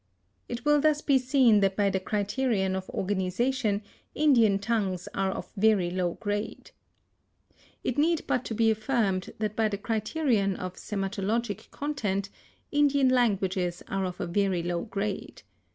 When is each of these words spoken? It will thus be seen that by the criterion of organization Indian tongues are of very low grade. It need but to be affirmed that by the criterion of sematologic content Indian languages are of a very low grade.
It 0.49 0.65
will 0.65 0.81
thus 0.81 0.99
be 1.01 1.19
seen 1.19 1.59
that 1.59 1.75
by 1.75 1.91
the 1.91 1.99
criterion 1.99 2.75
of 2.75 2.89
organization 2.89 3.83
Indian 4.15 4.57
tongues 4.57 5.07
are 5.13 5.29
of 5.29 5.51
very 5.55 5.91
low 5.91 6.15
grade. 6.19 6.71
It 7.83 7.99
need 7.99 8.25
but 8.25 8.43
to 8.45 8.55
be 8.55 8.71
affirmed 8.71 9.31
that 9.37 9.55
by 9.55 9.67
the 9.67 9.77
criterion 9.77 10.55
of 10.55 10.73
sematologic 10.77 11.69
content 11.69 12.29
Indian 12.71 13.09
languages 13.09 13.83
are 13.89 14.05
of 14.05 14.19
a 14.19 14.25
very 14.25 14.63
low 14.63 14.85
grade. 14.85 15.43